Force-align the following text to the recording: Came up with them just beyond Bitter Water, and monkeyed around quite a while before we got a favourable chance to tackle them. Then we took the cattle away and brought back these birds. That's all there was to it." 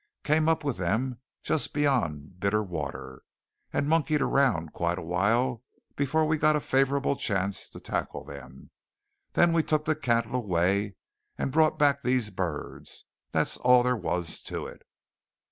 Came 0.23 0.49
up 0.49 0.63
with 0.63 0.77
them 0.77 1.19
just 1.43 1.73
beyond 1.75 2.39
Bitter 2.39 2.63
Water, 2.63 3.21
and 3.71 3.87
monkeyed 3.87 4.19
around 4.19 4.73
quite 4.73 4.97
a 4.97 5.03
while 5.03 5.61
before 5.95 6.25
we 6.25 6.37
got 6.39 6.55
a 6.55 6.59
favourable 6.59 7.15
chance 7.15 7.69
to 7.69 7.79
tackle 7.79 8.23
them. 8.23 8.71
Then 9.33 9.53
we 9.53 9.61
took 9.61 9.85
the 9.85 9.95
cattle 9.95 10.33
away 10.35 10.95
and 11.37 11.51
brought 11.51 11.77
back 11.77 12.01
these 12.01 12.31
birds. 12.31 13.05
That's 13.31 13.57
all 13.57 13.83
there 13.83 13.95
was 13.95 14.41
to 14.41 14.65
it." 14.65 14.81